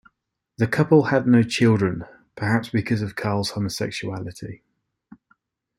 [0.57, 2.05] The couple had no children,
[2.35, 4.61] perhaps because of Karl's homosexuality.